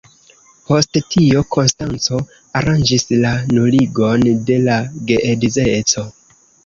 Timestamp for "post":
0.69-0.97